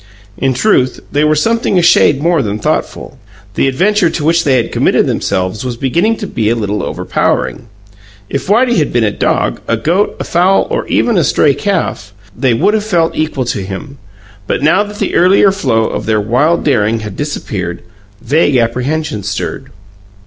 [0.35, 3.19] In truth, they were something a shade more than thoughtful;
[3.53, 7.67] the adventure to which they had committed themselves was beginning to be a little overpowering.
[8.27, 12.13] If Whitey had been a dog, a goat, a fowl, or even a stray calf,
[12.35, 13.99] they would have felt equal to him;
[14.47, 17.83] but now that the earlier glow of their wild daring had disappeared,
[18.23, 19.69] vague apprehensions stirred.